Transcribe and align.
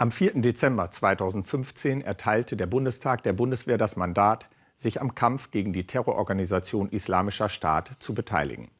Am 0.00 0.10
4. 0.10 0.40
Dezember 0.40 0.90
2015 0.90 2.00
erteilte 2.00 2.56
der 2.56 2.64
Bundestag 2.64 3.22
der 3.22 3.34
Bundeswehr 3.34 3.76
das 3.76 3.96
Mandat, 3.96 4.48
sich 4.78 4.98
am 4.98 5.14
Kampf 5.14 5.50
gegen 5.50 5.74
die 5.74 5.86
Terrororganisation 5.86 6.88
Islamischer 6.88 7.50
Staat 7.50 7.96
zu 7.98 8.14
beteiligen. 8.14 8.70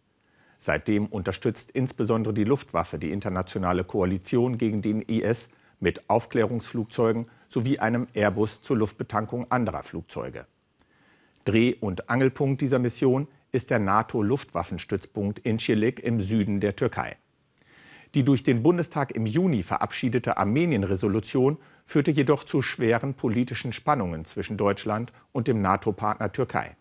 Seitdem 0.56 1.04
unterstützt 1.04 1.72
insbesondere 1.72 2.32
die 2.32 2.44
Luftwaffe 2.44 2.98
die 2.98 3.12
internationale 3.12 3.84
Koalition 3.84 4.56
gegen 4.56 4.80
den 4.80 5.02
IS 5.02 5.50
mit 5.78 6.08
Aufklärungsflugzeugen 6.08 7.26
sowie 7.48 7.78
einem 7.78 8.06
Airbus 8.14 8.62
zur 8.62 8.78
Luftbetankung 8.78 9.44
anderer 9.50 9.82
Flugzeuge. 9.82 10.46
Dreh- 11.44 11.76
und 11.80 12.08
Angelpunkt 12.08 12.62
dieser 12.62 12.78
Mission 12.78 13.28
ist 13.52 13.68
der 13.68 13.78
NATO-Luftwaffenstützpunkt 13.78 15.40
in 15.40 15.58
Çilik 15.58 16.00
im 16.00 16.18
Süden 16.18 16.60
der 16.60 16.76
Türkei. 16.76 17.18
Die 18.14 18.24
durch 18.24 18.42
den 18.42 18.62
Bundestag 18.62 19.12
im 19.12 19.24
Juni 19.24 19.62
verabschiedete 19.62 20.36
Armenien-Resolution 20.36 21.58
führte 21.84 22.10
jedoch 22.10 22.42
zu 22.42 22.60
schweren 22.60 23.14
politischen 23.14 23.72
Spannungen 23.72 24.24
zwischen 24.24 24.56
Deutschland 24.56 25.12
und 25.32 25.46
dem 25.46 25.60
NATO-Partner 25.60 26.32
Türkei. 26.32 26.76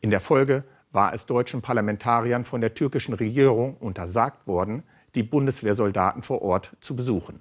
In 0.00 0.10
der 0.10 0.20
Folge 0.20 0.64
war 0.90 1.14
es 1.14 1.26
deutschen 1.26 1.62
Parlamentariern 1.62 2.44
von 2.44 2.60
der 2.60 2.74
türkischen 2.74 3.14
Regierung 3.14 3.76
untersagt 3.76 4.46
worden, 4.46 4.82
die 5.14 5.22
Bundeswehrsoldaten 5.22 6.22
vor 6.22 6.42
Ort 6.42 6.76
zu 6.80 6.96
besuchen. 6.96 7.40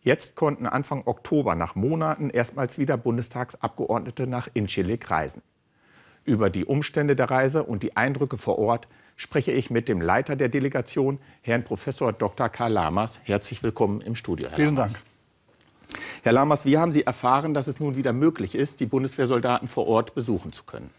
Jetzt 0.00 0.36
konnten 0.36 0.66
Anfang 0.66 1.02
Oktober 1.06 1.54
nach 1.54 1.74
Monaten 1.74 2.30
erstmals 2.30 2.78
wieder 2.78 2.96
Bundestagsabgeordnete 2.96 4.26
nach 4.26 4.48
Incirlik 4.52 5.10
reisen. 5.10 5.42
Über 6.24 6.50
die 6.50 6.64
Umstände 6.64 7.16
der 7.16 7.30
Reise 7.30 7.64
und 7.64 7.82
die 7.82 7.96
Eindrücke 7.96 8.38
vor 8.38 8.58
Ort 8.58 8.86
spreche 9.16 9.50
ich 9.50 9.70
mit 9.70 9.88
dem 9.88 10.00
Leiter 10.00 10.36
der 10.36 10.48
Delegation, 10.48 11.18
Herrn 11.40 11.64
Professor 11.64 12.12
Dr. 12.12 12.48
Karl 12.48 12.72
Lamas. 12.72 13.20
Herzlich 13.24 13.62
willkommen 13.64 14.00
im 14.00 14.14
Studio. 14.14 14.48
Herr 14.48 14.56
Vielen 14.56 14.76
Lamas. 14.76 14.94
Dank. 14.94 15.04
Herr 16.22 16.32
Lamas, 16.32 16.64
wie 16.64 16.78
haben 16.78 16.92
Sie 16.92 17.02
erfahren, 17.02 17.54
dass 17.54 17.66
es 17.66 17.80
nun 17.80 17.96
wieder 17.96 18.12
möglich 18.12 18.54
ist, 18.54 18.78
die 18.78 18.86
Bundeswehrsoldaten 18.86 19.66
vor 19.66 19.88
Ort 19.88 20.14
besuchen 20.14 20.52
zu 20.52 20.62
können? 20.62 20.90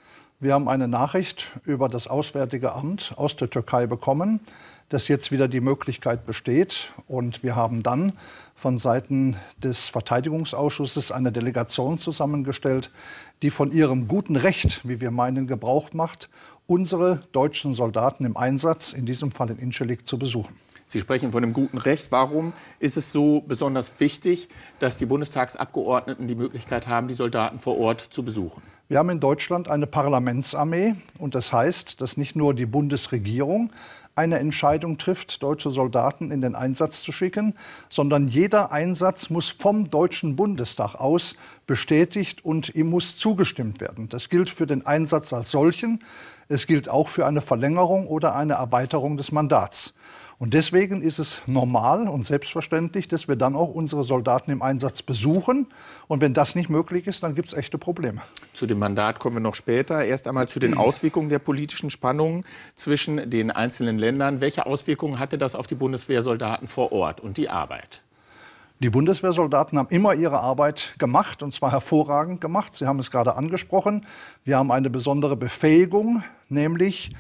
Wir 0.44 0.56
haben 0.56 0.68
eine 0.68 0.90
Nachricht 0.90 1.54
über 1.64 1.88
das 1.88 2.06
Auswärtige 2.06 2.74
Amt 2.74 3.14
aus 3.16 3.38
der 3.38 3.50
Türkei 3.50 3.88
bekommen, 3.88 4.42
dass 4.90 5.08
jetzt 5.08 5.32
wieder 5.32 5.48
die 5.48 5.62
Möglichkeit 5.62 6.26
besteht. 6.26 6.92
Und 7.08 7.44
wir 7.44 7.56
haben 7.56 7.82
dann 7.82 8.12
von 8.54 8.78
Seiten 8.78 9.38
des 9.56 9.88
Verteidigungsausschusses 9.88 11.14
eine 11.14 11.32
Delegation 11.32 11.98
zusammengestellt, 11.98 12.92
die 13.42 13.52
von 13.52 13.72
ihrem 13.72 14.10
guten 14.10 14.36
Recht, 14.36 14.82
wie 14.86 15.00
wir 15.00 15.12
meinen, 15.12 15.48
Gebrauch 15.48 15.94
macht, 15.94 16.30
unsere 16.68 17.24
deutschen 17.32 17.74
Soldaten 17.74 18.26
im 18.26 18.36
Einsatz, 18.36 18.92
in 18.92 19.06
diesem 19.06 19.32
Fall 19.32 19.50
in 19.50 19.60
Incirlik, 19.60 20.06
zu 20.06 20.20
besuchen. 20.20 20.54
Sie 20.88 21.00
sprechen 21.00 21.32
von 21.32 21.44
einem 21.44 21.54
guten 21.54 21.78
Recht. 21.78 22.12
Warum 22.12 22.54
ist 22.80 22.98
es 22.98 23.12
so 23.12 23.44
besonders 23.48 24.00
wichtig, 24.00 24.50
dass 24.80 24.98
die 24.98 25.06
Bundestagsabgeordneten 25.06 26.28
die 26.28 26.36
Möglichkeit 26.36 26.88
haben, 26.88 27.08
die 27.08 27.14
Soldaten 27.14 27.60
vor 27.60 27.78
Ort 27.78 28.02
zu 28.02 28.24
besuchen? 28.24 28.62
Wir 28.90 29.00
haben 29.00 29.10
in 29.10 29.20
Deutschland 29.20 29.70
eine 29.70 29.88
Parlamentsarmee 29.88 30.96
und 31.18 31.36
das 31.36 31.52
heißt, 31.52 32.02
dass 32.02 32.18
nicht 32.18 32.36
nur 32.36 32.54
die 32.54 32.66
Bundesregierung 32.66 33.72
eine 34.16 34.38
Entscheidung 34.38 34.98
trifft, 34.98 35.42
deutsche 35.42 35.72
Soldaten 35.72 36.32
in 36.32 36.42
den 36.42 36.56
Einsatz 36.56 37.02
zu 37.02 37.12
schicken, 37.12 37.56
sondern 37.90 38.28
jeder 38.28 38.72
Einsatz 38.72 39.30
muss 39.30 39.50
vom 39.50 39.90
Deutschen 39.90 40.36
Bundestag 40.36 40.96
aus 40.96 41.36
bestätigt 41.66 42.46
und 42.46 42.76
ihm 42.76 42.90
muss 42.90 43.18
zugestimmt 43.18 43.82
werden. 43.82 44.10
Das 44.10 44.30
gilt 44.30 44.50
für 44.50 44.68
den 44.68 44.86
Einsatz 44.86 45.34
als 45.34 45.50
solchen, 45.50 46.04
es 46.50 46.68
gilt 46.68 46.90
auch 46.90 47.08
für 47.08 47.26
eine 47.26 47.42
Verlängerung 47.42 48.06
oder 48.06 48.36
eine 48.36 48.54
Erweiterung 48.54 49.18
des 49.18 49.32
Mandats. 49.32 49.94
Und 50.40 50.54
deswegen 50.54 51.02
ist 51.02 51.20
es 51.20 51.42
normal 51.46 52.08
und 52.08 52.26
selbstverständlich, 52.26 53.08
dass 53.08 53.28
wir 53.28 53.36
dann 53.36 53.56
auch 53.56 53.70
unsere 53.70 54.04
Soldaten 54.04 54.52
im 54.52 54.62
Einsatz 54.62 55.02
besuchen. 55.02 55.68
Und 56.08 56.22
wenn 56.22 56.34
das 56.34 56.56
nicht 56.56 56.70
möglich 56.70 57.08
ist, 57.08 57.24
dann 57.24 57.36
gibt 57.36 57.50
es 57.50 57.54
echte 57.54 57.78
Probleme. 57.78 58.22
Zu 58.54 58.66
dem 58.66 58.80
Mandat 58.80 59.20
kommen 59.20 59.38
wir 59.38 59.42
noch 59.42 59.56
später. 59.56 60.04
Erst 60.04 60.28
einmal 60.28 60.50
zu 60.50 60.60
den 60.60 60.76
Auswirkungen 60.78 61.30
der 61.30 61.40
politischen 61.40 61.90
Spannungen 61.90 62.46
zwischen 62.76 63.30
den 63.30 63.52
einzelnen 63.52 63.98
Ländern. 63.98 64.42
Welche 64.42 64.66
Auswirkungen 64.66 65.20
hatte 65.20 65.38
das 65.38 65.56
auf 65.56 65.68
die 65.68 65.76
Bundeswehrsoldaten 65.76 66.68
vor 66.68 66.92
Ort 66.92 67.22
und 67.22 67.38
die 67.38 67.50
Arbeit? 67.50 68.02
Die 68.84 68.90
Bundeswehrsoldaten 68.90 69.80
haben 69.80 69.88
immer 69.92 70.14
ihre 70.14 70.42
Arbeit 70.42 70.96
gemacht 70.98 71.42
und 71.42 71.54
zwar 71.54 71.72
hervorragend 71.72 72.42
gemacht. 72.42 72.76
Sie 72.76 72.86
haben 72.86 73.00
es 73.00 73.12
gerade 73.12 73.38
angesprochen. 73.38 74.06
Wir 74.44 74.58
haben 74.58 74.72
eine 74.72 74.90
besondere 74.90 75.38
Befähigung, 75.38 76.24
nämlich 76.50 77.14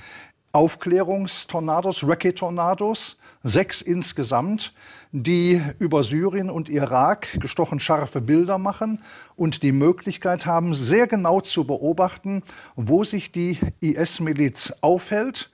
Aufklärungstornados, 0.56 2.08
Racket-Tornados, 2.08 3.18
sechs 3.42 3.82
insgesamt, 3.82 4.72
die 5.12 5.60
über 5.80 6.04
Syrien 6.04 6.52
und 6.52 6.70
Irak 6.70 7.40
gestochen 7.40 7.80
scharfe 7.80 8.22
Bilder 8.22 8.60
machen 8.60 9.02
und 9.36 9.64
die 9.64 9.72
Möglichkeit 9.72 10.46
haben, 10.46 10.76
sehr 10.76 11.08
genau 11.08 11.42
zu 11.42 11.66
beobachten, 11.66 12.44
wo 12.76 13.04
sich 13.04 13.32
die 13.32 13.58
IS-Miliz 13.80 14.76
aufhält, 14.82 15.50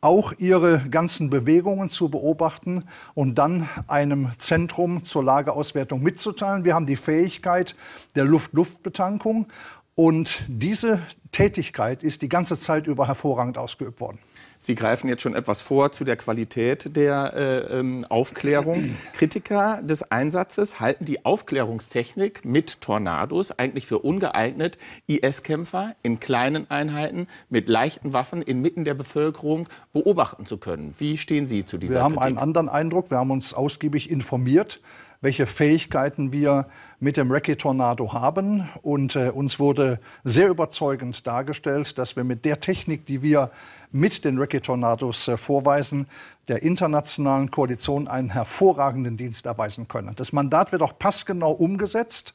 auch 0.00 0.32
ihre 0.38 0.78
ganzen 0.88 1.28
Bewegungen 1.28 1.90
zu 1.90 2.08
beobachten 2.08 2.84
und 3.12 3.34
dann 3.34 3.68
einem 3.86 4.30
Zentrum 4.38 5.02
zur 5.04 5.24
Lageauswertung 5.24 6.02
mitzuteilen. 6.02 6.64
Wir 6.64 6.74
haben 6.74 6.86
die 6.86 6.96
Fähigkeit 6.96 7.76
der 8.14 8.24
Luft-Luft-Betankung 8.24 9.48
und 9.94 10.42
diese 10.48 11.00
Tätigkeit 11.32 12.02
ist 12.02 12.22
die 12.22 12.28
ganze 12.30 12.58
Zeit 12.58 12.86
über 12.86 13.08
hervorragend 13.08 13.58
ausgeübt 13.58 14.00
worden. 14.00 14.18
Sie 14.60 14.74
greifen 14.74 15.08
jetzt 15.08 15.22
schon 15.22 15.36
etwas 15.36 15.62
vor 15.62 15.92
zu 15.92 16.04
der 16.04 16.16
Qualität 16.16 16.96
der 16.96 17.32
äh, 17.34 17.78
ähm, 17.78 18.04
Aufklärung. 18.08 18.96
Kritiker 19.12 19.80
des 19.82 20.10
Einsatzes 20.10 20.80
halten 20.80 21.04
die 21.04 21.24
Aufklärungstechnik 21.24 22.44
mit 22.44 22.80
Tornados 22.80 23.52
eigentlich 23.52 23.86
für 23.86 24.00
ungeeignet, 24.00 24.76
IS-Kämpfer 25.06 25.94
in 26.02 26.18
kleinen 26.18 26.68
Einheiten 26.70 27.28
mit 27.48 27.68
leichten 27.68 28.12
Waffen 28.12 28.42
inmitten 28.42 28.84
der 28.84 28.94
Bevölkerung 28.94 29.68
beobachten 29.92 30.44
zu 30.44 30.58
können. 30.58 30.92
Wie 30.98 31.16
stehen 31.16 31.46
Sie 31.46 31.64
zu 31.64 31.78
dieser 31.78 31.94
Wir 31.94 32.02
haben 32.02 32.14
Kritik? 32.14 32.26
einen 32.26 32.38
anderen 32.38 32.68
Eindruck. 32.68 33.10
Wir 33.10 33.18
haben 33.18 33.30
uns 33.30 33.54
ausgiebig 33.54 34.10
informiert 34.10 34.80
welche 35.20 35.46
Fähigkeiten 35.46 36.32
wir 36.32 36.66
mit 37.00 37.16
dem 37.16 37.30
Recce 37.30 37.56
Tornado 37.56 38.12
haben. 38.12 38.68
Und 38.82 39.16
äh, 39.16 39.30
uns 39.30 39.58
wurde 39.58 40.00
sehr 40.24 40.48
überzeugend 40.48 41.26
dargestellt, 41.26 41.98
dass 41.98 42.16
wir 42.16 42.24
mit 42.24 42.44
der 42.44 42.60
Technik, 42.60 43.06
die 43.06 43.22
wir 43.22 43.50
mit 43.90 44.24
den 44.24 44.38
Recce 44.38 44.62
Tornados 44.62 45.28
äh, 45.28 45.36
vorweisen, 45.36 46.06
der 46.46 46.62
internationalen 46.62 47.50
Koalition 47.50 48.08
einen 48.08 48.30
hervorragenden 48.30 49.16
Dienst 49.16 49.46
erweisen 49.46 49.88
können. 49.88 50.14
Das 50.16 50.32
Mandat 50.32 50.72
wird 50.72 50.82
auch 50.82 50.98
passgenau 50.98 51.52
umgesetzt, 51.52 52.34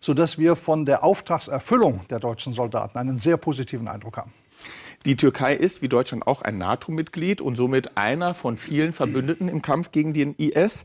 sodass 0.00 0.38
wir 0.38 0.56
von 0.56 0.84
der 0.84 1.04
Auftragserfüllung 1.04 2.00
der 2.08 2.18
deutschen 2.18 2.52
Soldaten 2.52 2.98
einen 2.98 3.18
sehr 3.18 3.36
positiven 3.36 3.88
Eindruck 3.88 4.16
haben. 4.16 4.32
Die 5.04 5.16
Türkei 5.16 5.54
ist, 5.54 5.82
wie 5.82 5.88
Deutschland 5.88 6.26
auch, 6.26 6.42
ein 6.42 6.58
NATO-Mitglied 6.58 7.40
und 7.40 7.56
somit 7.56 7.96
einer 7.96 8.34
von 8.34 8.56
vielen 8.56 8.92
Verbündeten 8.92 9.48
im 9.48 9.60
Kampf 9.60 9.90
gegen 9.90 10.12
den 10.12 10.34
IS. 10.36 10.84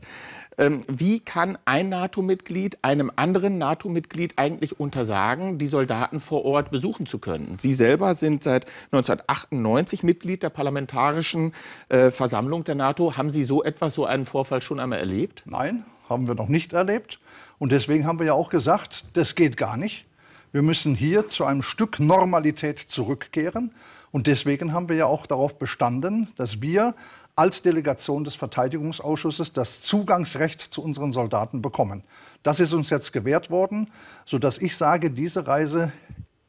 Ähm, 0.58 0.80
wie 0.88 1.20
kann 1.20 1.56
ein 1.66 1.88
NATO-Mitglied 1.88 2.78
einem 2.82 3.12
anderen 3.14 3.58
NATO-Mitglied 3.58 4.34
eigentlich 4.34 4.80
untersagen, 4.80 5.58
die 5.58 5.68
Soldaten 5.68 6.18
vor 6.18 6.44
Ort 6.44 6.72
besuchen 6.72 7.06
zu 7.06 7.20
können? 7.20 7.58
Sie 7.60 7.72
selber 7.72 8.14
sind 8.14 8.42
seit 8.42 8.66
1998 8.90 10.02
Mitglied 10.02 10.42
der 10.42 10.50
Parlamentarischen 10.50 11.52
äh, 11.88 12.10
Versammlung 12.10 12.64
der 12.64 12.74
NATO. 12.74 13.16
Haben 13.16 13.30
Sie 13.30 13.44
so 13.44 13.62
etwas, 13.62 13.94
so 13.94 14.04
einen 14.04 14.26
Vorfall 14.26 14.62
schon 14.62 14.80
einmal 14.80 14.98
erlebt? 14.98 15.44
Nein, 15.46 15.84
haben 16.08 16.26
wir 16.26 16.34
noch 16.34 16.48
nicht 16.48 16.72
erlebt. 16.72 17.20
Und 17.58 17.70
deswegen 17.70 18.04
haben 18.04 18.18
wir 18.18 18.26
ja 18.26 18.32
auch 18.32 18.50
gesagt, 18.50 19.04
das 19.12 19.36
geht 19.36 19.56
gar 19.56 19.76
nicht. 19.76 20.06
Wir 20.50 20.62
müssen 20.62 20.96
hier 20.96 21.28
zu 21.28 21.44
einem 21.44 21.62
Stück 21.62 22.00
Normalität 22.00 22.80
zurückkehren. 22.80 23.70
Und 24.10 24.26
deswegen 24.26 24.72
haben 24.72 24.88
wir 24.88 24.96
ja 24.96 25.06
auch 25.06 25.26
darauf 25.26 25.58
bestanden, 25.58 26.28
dass 26.36 26.62
wir 26.62 26.94
als 27.36 27.62
Delegation 27.62 28.24
des 28.24 28.34
Verteidigungsausschusses 28.34 29.52
das 29.52 29.80
Zugangsrecht 29.80 30.60
zu 30.60 30.82
unseren 30.82 31.12
Soldaten 31.12 31.62
bekommen. 31.62 32.02
Das 32.42 32.58
ist 32.58 32.72
uns 32.72 32.90
jetzt 32.90 33.12
gewährt 33.12 33.48
worden, 33.48 33.90
sodass 34.24 34.58
ich 34.58 34.76
sage, 34.76 35.10
diese 35.10 35.46
Reise 35.46 35.92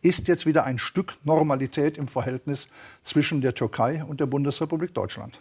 ist 0.02 0.28
jetzt 0.28 0.46
wieder 0.46 0.64
ein 0.64 0.80
Stück 0.80 1.18
Normalität 1.24 1.98
im 1.98 2.08
Verhältnis 2.08 2.70
zwischen 3.04 3.42
der 3.42 3.54
Türkei 3.54 4.04
und 4.04 4.20
der 4.20 4.26
Bundesrepublik 4.26 4.94
Deutschland. 4.94 5.40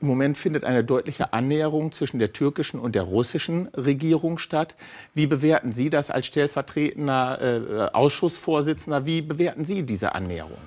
Im 0.00 0.08
Moment 0.08 0.36
findet 0.36 0.64
eine 0.64 0.84
deutliche 0.84 1.32
Annäherung 1.32 1.90
zwischen 1.92 2.18
der 2.18 2.32
türkischen 2.32 2.80
und 2.80 2.94
der 2.94 3.02
russischen 3.02 3.68
Regierung 3.68 4.36
statt. 4.38 4.74
Wie 5.14 5.26
bewerten 5.26 5.72
Sie 5.72 5.88
das 5.88 6.10
als 6.10 6.26
stellvertretender 6.26 7.40
äh, 7.40 7.94
Ausschussvorsitzender? 7.94 9.06
Wie 9.06 9.22
bewerten 9.22 9.64
Sie 9.64 9.84
diese 9.84 10.14
Annäherung? 10.14 10.58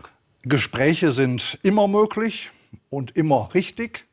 Gespräche 0.44 1.12
sind 1.12 1.60
immer 1.64 1.88
möglich 1.88 2.50
und 2.90 3.18
immer 3.18 3.54
richtig. 3.54 4.08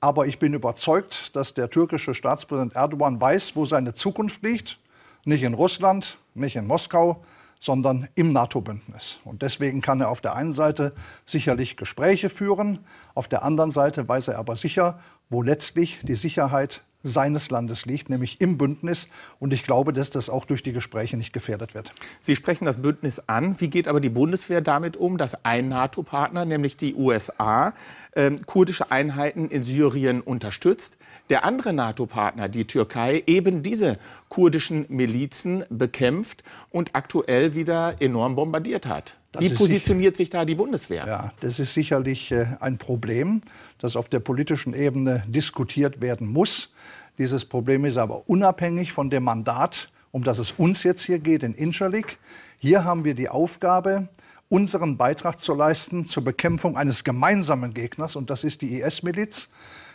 Aber 0.00 0.26
ich 0.26 0.38
bin 0.38 0.54
überzeugt, 0.54 1.36
dass 1.36 1.54
der 1.54 1.70
türkische 1.70 2.14
Staatspräsident 2.14 2.74
Erdogan 2.74 3.20
weiß, 3.20 3.54
wo 3.54 3.64
seine 3.64 3.92
Zukunft 3.92 4.42
liegt. 4.42 4.80
Nicht 5.24 5.42
in 5.42 5.54
Russland, 5.54 6.18
nicht 6.34 6.56
in 6.56 6.66
Moskau, 6.66 7.22
sondern 7.60 8.08
im 8.14 8.32
NATO-Bündnis. 8.32 9.20
Und 9.24 9.42
deswegen 9.42 9.80
kann 9.82 10.00
er 10.00 10.08
auf 10.08 10.20
der 10.20 10.34
einen 10.34 10.54
Seite 10.54 10.94
sicherlich 11.26 11.76
Gespräche 11.76 12.30
führen, 12.30 12.84
auf 13.14 13.28
der 13.28 13.44
anderen 13.44 13.70
Seite 13.70 14.08
weiß 14.08 14.28
er 14.28 14.38
aber 14.38 14.56
sicher, 14.56 14.98
wo 15.28 15.42
letztlich 15.42 16.00
die 16.02 16.16
Sicherheit 16.16 16.82
seines 17.02 17.50
Landes 17.50 17.86
liegt, 17.86 18.10
nämlich 18.10 18.40
im 18.40 18.58
Bündnis. 18.58 19.08
Und 19.38 19.52
ich 19.52 19.64
glaube, 19.64 19.92
dass 19.92 20.10
das 20.10 20.28
auch 20.28 20.44
durch 20.44 20.62
die 20.62 20.72
Gespräche 20.72 21.16
nicht 21.16 21.32
gefährdet 21.32 21.74
wird. 21.74 21.92
Sie 22.20 22.36
sprechen 22.36 22.64
das 22.64 22.82
Bündnis 22.82 23.20
an. 23.28 23.60
Wie 23.60 23.68
geht 23.68 23.88
aber 23.88 24.00
die 24.00 24.10
Bundeswehr 24.10 24.60
damit 24.60 24.96
um, 24.96 25.16
dass 25.16 25.44
ein 25.44 25.68
NATO-Partner, 25.68 26.44
nämlich 26.44 26.76
die 26.76 26.94
USA, 26.94 27.74
äh, 28.12 28.30
kurdische 28.46 28.90
Einheiten 28.90 29.48
in 29.48 29.62
Syrien 29.62 30.20
unterstützt? 30.20 30.96
Der 31.28 31.44
andere 31.44 31.72
NATO-Partner, 31.72 32.48
die 32.48 32.66
Türkei, 32.66 33.22
eben 33.26 33.62
diese 33.62 33.98
kurdischen 34.28 34.86
Milizen 34.88 35.64
bekämpft 35.70 36.42
und 36.70 36.94
aktuell 36.94 37.54
wieder 37.54 38.00
enorm 38.00 38.36
bombardiert 38.36 38.86
hat. 38.86 39.16
Das 39.32 39.42
Wie 39.42 39.50
positioniert 39.50 40.16
sich 40.16 40.28
da 40.28 40.44
die 40.44 40.56
Bundeswehr? 40.56 41.06
Ja, 41.06 41.32
das 41.40 41.60
ist 41.60 41.74
sicherlich 41.74 42.32
äh, 42.32 42.46
ein 42.58 42.78
Problem, 42.78 43.40
das 43.78 43.94
auf 43.94 44.08
der 44.08 44.18
politischen 44.18 44.74
Ebene 44.74 45.22
diskutiert 45.28 46.02
werden 46.02 46.26
muss. 46.26 46.72
Dieses 47.16 47.44
Problem 47.44 47.84
ist 47.84 47.96
aber 47.96 48.28
unabhängig 48.28 48.92
von 48.92 49.08
dem 49.08 49.24
Mandat, 49.24 49.88
um 50.10 50.24
das 50.24 50.40
es 50.40 50.52
uns 50.52 50.82
jetzt 50.82 51.02
hier 51.02 51.20
geht, 51.20 51.44
in 51.44 51.54
Incirlik. 51.54 52.18
Hier 52.58 52.82
haben 52.82 53.04
wir 53.04 53.14
die 53.14 53.28
Aufgabe, 53.28 54.08
unseren 54.50 54.96
Beitrag 54.96 55.38
zu 55.38 55.54
leisten 55.54 56.04
zur 56.04 56.24
Bekämpfung 56.24 56.76
eines 56.76 57.04
gemeinsamen 57.04 57.72
Gegners, 57.72 58.16
und 58.16 58.28
das 58.28 58.44
ist 58.44 58.60
die 58.60 58.80
IS-Miliz. 58.80 59.48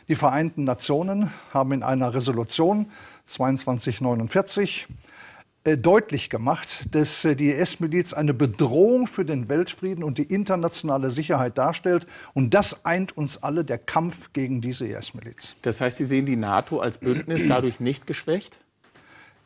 Die 0.08 0.16
Vereinten 0.16 0.64
Nationen 0.64 1.32
haben 1.54 1.74
in 1.74 1.84
einer 1.84 2.14
Resolution 2.14 2.90
2249 3.26 4.88
äh, 5.66 5.78
deutlich 5.78 6.30
gemacht, 6.30 6.86
dass 6.92 7.26
äh, 7.26 7.36
die 7.36 7.50
IS-Miliz 7.50 8.14
eine 8.14 8.34
Bedrohung 8.34 9.08
für 9.08 9.26
den 9.26 9.50
Weltfrieden 9.50 10.04
und 10.04 10.20
die 10.20 10.24
internationale 10.24 11.12
Sicherheit 11.12 11.58
darstellt. 11.58 12.08
Und 12.34 12.54
das 12.54 12.86
eint 12.86 13.18
uns 13.18 13.44
alle, 13.44 13.66
der 13.66 13.80
Kampf 13.80 14.32
gegen 14.32 14.62
diese 14.62 14.88
IS-Miliz. 14.88 15.56
Das 15.64 15.82
heißt, 15.82 15.98
Sie 15.98 16.06
sehen 16.06 16.26
die 16.26 16.38
NATO 16.38 16.80
als 16.80 17.00
Bündnis 17.00 17.46
dadurch 17.48 17.82
nicht 17.82 18.08
geschwächt? 18.08 18.60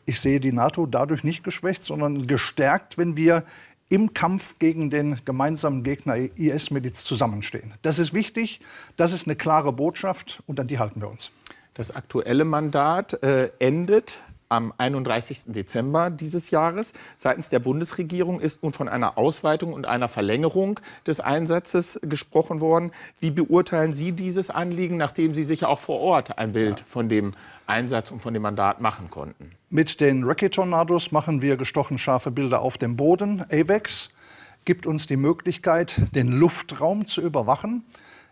Ich 0.06 0.20
sehe 0.20 0.40
die 0.40 0.52
NATO 0.52 0.88
dadurch 0.88 1.24
nicht 1.24 1.44
geschwächt, 1.44 1.86
sondern 1.86 2.26
gestärkt, 2.26 2.98
wenn 2.98 3.16
wir 3.16 3.44
im 3.90 4.14
Kampf 4.14 4.56
gegen 4.60 4.90
den 4.90 5.20
gemeinsamen 5.26 5.84
Gegner 5.84 6.16
IS-Miliz 6.16 7.04
zusammenstehen. 7.04 7.74
Das 7.82 8.00
ist 8.00 8.14
wichtig, 8.14 8.62
das 8.96 9.14
ist 9.14 9.28
eine 9.28 9.36
klare 9.36 9.74
Botschaft 9.74 10.42
und 10.46 10.60
an 10.60 10.68
die 10.68 10.80
halten 10.80 11.02
wir 11.02 11.10
uns. 11.10 11.32
Das 11.74 11.92
aktuelle 11.92 12.46
Mandat 12.46 13.22
äh, 13.24 13.52
endet 13.60 14.20
am 14.50 14.74
31. 14.78 15.44
Dezember 15.48 16.10
dieses 16.10 16.50
Jahres. 16.50 16.94
Seitens 17.18 17.50
der 17.50 17.60
Bundesregierung 17.60 18.42
ist 18.42 18.64
nun 18.64 18.74
von 18.74 18.90
einer 18.90 19.18
Ausweitung 19.18 19.74
und 19.74 19.86
einer 19.86 20.08
Verlängerung 20.08 20.80
des 21.06 21.20
Einsatzes 21.20 22.00
gesprochen 22.02 22.60
worden. 22.60 22.92
Wie 23.20 23.30
beurteilen 23.30 23.94
Sie 23.94 24.12
dieses 24.12 24.50
Anliegen, 24.50 24.98
nachdem 24.98 25.36
Sie 25.36 25.44
sich 25.44 25.66
auch 25.66 25.80
vor 25.80 26.00
Ort 26.00 26.40
ein 26.40 26.54
Bild 26.54 26.80
von 26.80 27.10
dem 27.10 27.36
Einsatz 27.68 28.10
und 28.10 28.22
von 28.22 28.34
dem 28.34 28.42
Mandat 28.42 28.82
machen 28.82 29.12
konnten? 29.12 29.52
Mit 29.70 30.02
den 30.02 30.24
Racketornados 30.24 31.12
machen 31.12 31.44
wir 31.44 31.56
gestochen 31.56 32.00
scharfe 32.00 32.32
Bilder 32.32 32.62
auf 32.62 32.80
dem 32.80 32.96
Boden. 32.96 33.46
AVEX 33.52 34.10
gibt 34.66 34.88
uns 34.88 35.06
die 35.06 35.18
Möglichkeit, 35.18 35.96
den 36.16 36.28
Luftraum 36.28 37.06
zu 37.06 37.22
überwachen. 37.22 37.84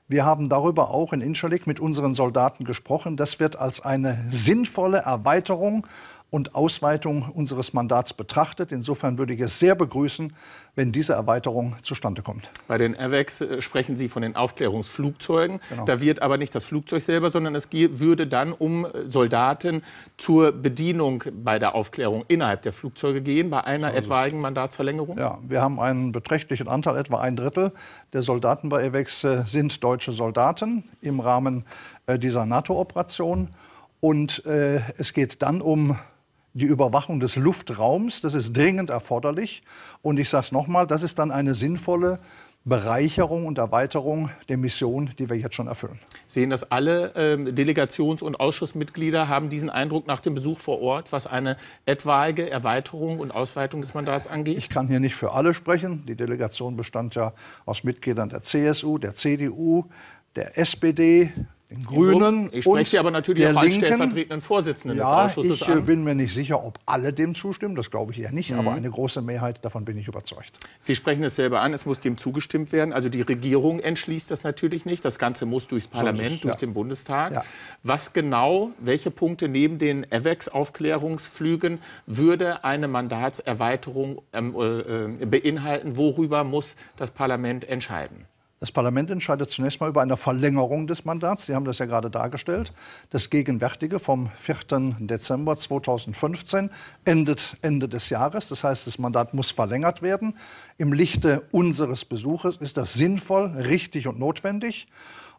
Wir 0.10 0.24
haben 0.24 0.48
darüber 0.48 0.92
auch 0.92 1.12
in 1.12 1.20
Incirlik 1.20 1.68
mit 1.68 1.82
unseren 1.82 2.14
Soldaten 2.14 2.64
gesprochen. 2.64 3.18
Das 3.18 3.42
wird 3.42 3.60
als 3.60 3.82
eine 3.82 4.24
sinnvolle 4.30 5.00
Erweiterung 5.00 5.86
und 6.30 6.56
Ausweitung 6.56 7.30
unseres 7.30 7.74
Mandats 7.74 8.14
betrachtet. 8.14 8.72
Insofern 8.72 9.18
würde 9.18 9.34
ich 9.34 9.40
es 9.40 9.60
sehr 9.60 9.76
begrüßen, 9.76 10.34
wenn 10.76 10.92
diese 10.92 11.14
Erweiterung 11.14 11.76
zustande 11.82 12.22
kommt. 12.22 12.50
Bei 12.68 12.78
den 12.78 12.98
AVEX 13.00 13.42
äh, 13.42 13.62
sprechen 13.62 13.96
Sie 13.96 14.10
von 14.10 14.22
den 14.22 14.36
Aufklärungsflugzeugen. 14.36 15.60
Genau. 15.70 15.86
Da 15.86 16.02
wird 16.02 16.22
aber 16.22 16.38
nicht 16.38 16.54
das 16.54 16.66
Flugzeug 16.66 17.02
selber, 17.02 17.32
sondern 17.32 17.56
es 17.56 17.70
würde 17.72 18.28
dann 18.28 18.52
um 18.52 18.86
äh, 18.86 19.10
Soldaten 19.10 19.84
zur 20.18 20.52
Bedienung 20.52 21.24
bei 21.32 21.60
der 21.60 21.76
Aufklärung 21.76 22.26
innerhalb 22.28 22.62
der 22.62 22.74
Flugzeuge 22.74 23.22
gehen, 23.22 23.50
bei 23.50 23.64
einer 23.64 23.88
also 23.88 24.00
etwaigen 24.00 24.42
Mandatsverlängerung? 24.42 25.18
Ja, 25.18 25.40
wir 25.42 25.62
haben 25.62 25.80
einen 25.80 26.12
beträchtlichen 26.12 26.68
Anteil, 26.68 26.98
etwa 26.98 27.20
ein 27.20 27.36
Drittel 27.38 27.72
der 28.12 28.22
Soldaten 28.22 28.70
bei 28.70 28.86
AVEX 28.86 29.24
äh, 29.24 29.44
sind 29.48 29.84
deutsche 29.84 30.12
Soldaten 30.12 30.84
im 31.02 31.20
Rahmen 31.20 31.66
dieser 32.10 32.46
NATO-Operation. 32.46 33.50
Und 34.00 34.46
äh, 34.46 34.80
es 34.98 35.14
geht 35.14 35.42
dann 35.42 35.60
um 35.60 35.98
die 36.58 36.66
Überwachung 36.66 37.20
des 37.20 37.36
Luftraums. 37.36 38.22
Das 38.22 38.34
ist 38.34 38.56
dringend 38.56 38.90
erforderlich. 38.90 39.64
Und 40.02 40.20
ich 40.20 40.30
sage 40.30 40.46
es 40.46 40.52
nochmal, 40.52 40.88
das 40.88 41.04
ist 41.04 41.20
dann 41.20 41.32
eine 41.32 41.56
sinnvolle 41.56 42.20
Bereicherung 42.66 43.46
und 43.46 43.60
Erweiterung 43.60 44.30
der 44.50 44.58
Mission, 44.58 45.12
die 45.18 45.30
wir 45.30 45.38
jetzt 45.38 45.56
schon 45.56 45.68
erfüllen. 45.68 46.00
Sehen 46.26 46.50
das 46.50 46.70
alle 46.70 47.14
ähm, 47.16 47.56
Delegations- 47.56 48.22
und 48.22 48.36
Ausschussmitglieder, 48.42 49.30
haben 49.30 49.48
diesen 49.48 49.70
Eindruck 49.70 50.06
nach 50.06 50.20
dem 50.20 50.34
Besuch 50.34 50.60
vor 50.60 50.82
Ort, 50.82 51.14
was 51.14 51.28
eine 51.28 51.56
etwaige 51.86 52.50
Erweiterung 52.50 53.20
und 53.20 53.32
Ausweitung 53.32 53.80
des 53.80 53.94
Mandats 53.94 54.28
angeht? 54.28 54.58
Ich 54.58 54.68
kann 54.68 54.90
hier 54.90 55.00
nicht 55.00 55.16
für 55.16 55.32
alle 55.32 55.54
sprechen. 55.54 56.04
Die 56.08 56.16
Delegation 56.16 56.76
bestand 56.76 57.16
ja 57.16 57.32
aus 57.66 57.86
Mitgliedern 57.86 58.28
der 58.28 58.42
CSU, 58.42 58.98
der 58.98 59.14
CDU, 59.14 59.86
der 60.36 60.58
SPD, 60.58 61.32
den 61.70 61.84
Grünen. 61.84 62.50
Ich 62.54 62.64
spreche 62.64 62.92
Sie 62.92 63.00
aber 63.00 63.12
natürlich 63.12 63.46
auch 63.48 63.58
als 63.58 63.76
stellvertretenden 63.76 64.42
Vorsitzenden 64.42 64.98
ja, 64.98 65.26
des 65.26 65.32
Ausschusses 65.32 65.62
ich 65.62 65.68
an. 65.68 65.80
Ich 65.80 65.86
bin 65.86 66.04
mir 66.04 66.16
nicht 66.16 66.34
sicher, 66.34 66.64
ob 66.64 66.80
alle 66.86 67.12
dem 67.12 67.36
zustimmen. 67.36 67.76
Das 67.76 67.92
glaube 67.92 68.14
ich 68.14 68.20
eher 68.22 68.32
nicht. 68.32 68.52
Mhm. 68.52 68.60
Aber 68.60 68.74
eine 68.74 68.90
große 68.90 69.22
Mehrheit, 69.22 69.64
davon 69.66 69.84
bin 69.84 69.98
ich 69.98 70.08
überzeugt. 70.08 70.60
Sie 70.80 70.96
sprechen 70.96 71.24
es 71.24 71.36
selber 71.36 71.62
an, 71.62 71.74
es 71.74 71.86
muss 71.86 72.00
dem 72.00 72.18
zugestimmt 72.18 72.72
werden. 72.72 72.94
Also 72.94 73.10
die 73.10 73.22
Regierung 73.22 73.80
entschließt 73.80 74.32
das 74.32 74.44
natürlich 74.44 74.86
nicht. 74.86 75.04
Das 75.04 75.20
Ganze 75.20 75.46
muss 75.46 75.68
durchs 75.68 75.88
Parlament, 75.88 76.36
so 76.36 76.42
durch 76.44 76.54
ja. 76.54 76.60
den 76.60 76.74
Bundestag. 76.74 77.34
Ja. 77.34 77.44
Was 77.84 78.14
genau, 78.14 78.72
welche 78.80 79.12
Punkte 79.12 79.50
neben 79.50 79.78
den 79.78 80.06
EVEX-Aufklärungsflügen 80.10 81.80
würde 82.06 82.64
eine 82.64 82.88
Mandatserweiterung 82.88 84.22
ähm, 84.32 84.56
äh, 84.56 85.26
beinhalten? 85.26 85.98
Worüber 85.98 86.46
muss 86.46 86.78
das 86.96 87.12
Parlament 87.12 87.68
entscheiden? 87.68 88.26
Das 88.60 88.72
Parlament 88.72 89.12
entscheidet 89.12 89.52
zunächst 89.52 89.80
mal 89.82 89.90
über 89.90 90.02
eine 90.02 90.18
Verlängerung 90.18 90.88
des 90.88 91.06
Mandats. 91.06 91.46
Sie 91.46 91.54
haben 91.54 91.66
das 91.66 91.78
ja 91.78 91.86
gerade 91.86 92.10
dargestellt. 92.10 92.74
Das 93.12 93.30
gegenwärtige 93.30 94.00
vom 94.00 94.32
4. 94.38 94.96
Dezember 95.00 95.56
2015 95.56 96.72
endet 97.06 97.58
Ende 97.62 97.88
des 97.88 98.10
Jahres. 98.10 98.48
Das 98.48 98.64
heißt, 98.64 98.88
das 98.88 98.98
Mandat 98.98 99.36
muss 99.36 99.52
verlängert 99.52 100.02
werden. 100.02 100.36
Im 100.80 100.92
Lichte 100.92 101.44
unseres 101.52 102.04
Besuches 102.04 102.58
ist 102.58 102.78
das 102.78 102.96
sinnvoll, 102.96 103.46
richtig 103.58 104.08
und 104.08 104.18
notwendig. 104.18 104.88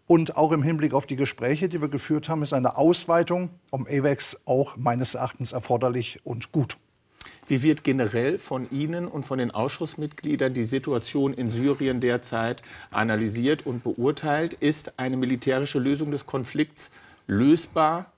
Und 0.06 0.37
auch 0.37 0.52
im 0.52 0.62
Hinblick 0.62 0.95
auf 0.95 1.07
die 1.07 1.16
Gespräche, 1.16 1.69
die 1.69 1.81
wir 1.81 1.88
geführt 1.88 2.28
haben, 2.28 2.43
ist 2.43 2.52
eine 2.52 2.76
Ausweitung 2.76 3.50
um 3.73 3.87
AVEX 3.87 4.38
auch 4.45 4.76
meines 4.76 5.14
Erachtens 5.14 5.50
erforderlich 5.50 6.21
und 6.25 6.52
gut. 6.52 6.78
Wie 7.49 7.62
wird 7.62 7.83
generell 7.83 8.37
von 8.37 8.71
Ihnen 8.71 9.09
und 9.09 9.25
von 9.25 9.38
den 9.38 9.50
Ausschussmitgliedern 9.50 10.52
die 10.52 10.64
Situation 10.64 11.33
in 11.33 11.49
Syrien 11.49 11.99
derzeit 11.99 12.62
analysiert 12.90 13.64
und 13.64 13.83
beurteilt? 13.83 14.52
Ist 14.52 14.99
eine 14.99 15.17
militärische 15.17 15.78
Lösung 15.78 16.11
des 16.11 16.26
Konflikts 16.26 16.90
lösbar? 17.26 18.12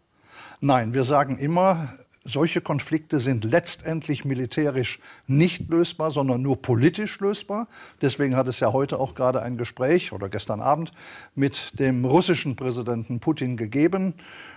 Nein, 0.60 0.94
wir 0.94 1.04
sagen 1.04 1.38
immer, 1.38 1.96
solche 2.24 2.60
Konflikte 2.60 3.18
sind 3.18 3.44
letztendlich 3.44 4.24
militärisch 4.24 5.00
nicht 5.26 5.70
lösbar, 5.70 6.10
sondern 6.10 6.42
nur 6.42 6.60
politisch 6.60 7.18
lösbar. 7.20 7.66
Deswegen 8.02 8.36
hat 8.36 8.46
es 8.46 8.60
ja 8.60 8.72
heute 8.72 8.98
auch 8.98 9.14
gerade 9.14 9.40
ein 9.40 9.56
Gespräch 9.56 10.12
oder 10.12 10.28
gestern 10.28 10.60
Abend 10.60 10.92
mit 11.34 11.78
dem 11.78 12.04
russischen 12.04 12.56
Präsidenten 12.56 13.20
Putin 13.20 13.56
gegeben. 13.56 14.14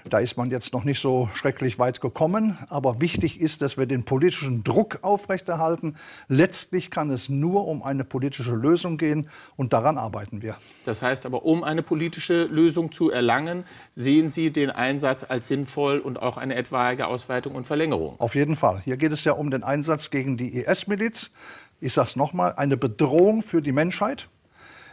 Da 0.10 0.20
ist 0.20 0.36
man 0.36 0.52
jetzt 0.52 0.74
noch 0.74 0.84
nicht 0.84 1.00
so 1.00 1.30
schrecklich 1.34 1.80
weit 1.80 2.02
gekommen. 2.02 2.58
Aber 2.68 3.00
wichtig 3.00 3.40
ist, 3.40 3.62
dass 3.62 3.78
wir 3.78 3.86
den 3.86 4.04
politischen 4.04 4.64
Druck 4.66 5.00
aufrechterhalten. 5.02 5.96
Letztlich 6.28 6.92
kann 6.92 7.10
es 7.10 7.30
nur 7.30 7.68
um 7.68 7.82
eine 7.82 8.04
politische 8.04 8.54
Lösung 8.56 8.98
gehen 8.98 9.30
und 9.56 9.72
daran 9.72 9.98
arbeiten 9.98 10.42
wir. 10.42 10.58
Das 10.86 11.02
heißt 11.02 11.26
aber, 11.26 11.46
um 11.46 11.64
eine 11.64 11.82
politische 11.82 12.44
Lösung 12.44 12.92
zu 12.92 13.10
erlangen, 13.10 13.64
sehen 13.96 14.30
Sie 14.30 14.52
den 14.52 14.70
Einsatz 14.70 15.26
als 15.28 15.48
sinnvoll 15.48 16.00
und 16.00 16.22
auch 16.22 16.36
eine 16.36 16.56
etwaige 16.56 17.08
Ausweitung 17.08 17.53
Verlängerung 17.54 17.58
und 17.58 17.66
Verlängerung. 17.66 18.20
Auf 18.20 18.36
jeden 18.36 18.56
Fall. 18.56 18.82
Hier 18.84 18.98
geht 18.98 19.12
es 19.12 19.24
ja 19.24 19.34
um 19.34 19.52
den 19.52 19.64
Einsatz 19.64 20.10
gegen 20.10 20.38
die 20.38 20.56
IS-Miliz. 20.56 21.32
Ich 21.80 21.94
sage 21.94 22.10
es 22.10 22.16
nochmal, 22.16 22.54
eine 22.56 22.78
Bedrohung 22.78 23.44
für 23.44 23.62
die 23.62 23.72
Menschheit, 23.72 24.28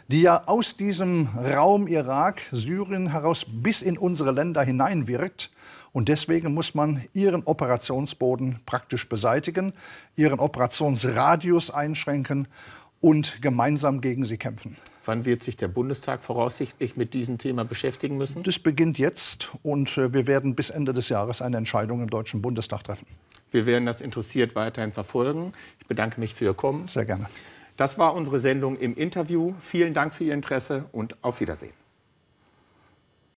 die 0.07 0.21
ja 0.21 0.43
aus 0.45 0.77
diesem 0.77 1.29
Raum 1.37 1.87
Irak, 1.87 2.41
Syrien 2.51 3.11
heraus 3.11 3.45
bis 3.47 3.81
in 3.81 3.97
unsere 3.97 4.31
Länder 4.31 4.63
hineinwirkt. 4.63 5.51
Und 5.93 6.07
deswegen 6.07 6.53
muss 6.53 6.73
man 6.73 7.03
ihren 7.13 7.43
Operationsboden 7.43 8.61
praktisch 8.65 9.09
beseitigen, 9.09 9.73
ihren 10.15 10.39
Operationsradius 10.39 11.69
einschränken 11.71 12.47
und 13.01 13.41
gemeinsam 13.41 13.99
gegen 13.99 14.23
sie 14.23 14.37
kämpfen. 14.37 14.77
Wann 15.03 15.25
wird 15.25 15.41
sich 15.41 15.57
der 15.57 15.67
Bundestag 15.67 16.23
voraussichtlich 16.23 16.95
mit 16.95 17.15
diesem 17.15 17.39
Thema 17.39 17.65
beschäftigen 17.65 18.17
müssen? 18.17 18.43
Das 18.43 18.59
beginnt 18.59 18.99
jetzt 18.99 19.51
und 19.63 19.97
äh, 19.97 20.13
wir 20.13 20.27
werden 20.27 20.55
bis 20.55 20.69
Ende 20.69 20.93
des 20.93 21.09
Jahres 21.09 21.41
eine 21.41 21.57
Entscheidung 21.57 22.01
im 22.01 22.09
Deutschen 22.09 22.41
Bundestag 22.41 22.83
treffen. 22.83 23.07
Wir 23.49 23.65
werden 23.65 23.85
das 23.85 23.99
interessiert 23.99 24.55
weiterhin 24.55 24.93
verfolgen. 24.93 25.53
Ich 25.79 25.87
bedanke 25.87 26.19
mich 26.19 26.35
für 26.35 26.45
Ihr 26.45 26.53
Kommen. 26.53 26.87
Sehr 26.87 27.05
gerne. 27.05 27.25
Das 27.77 27.97
war 27.97 28.13
unsere 28.13 28.39
Sendung 28.39 28.77
im 28.77 28.95
Interview. 28.95 29.55
Vielen 29.59 29.93
Dank 29.93 30.13
für 30.13 30.23
Ihr 30.23 30.33
Interesse 30.35 30.85
und 30.91 31.21
auf 31.23 31.41
Wiedersehen. 31.41 31.73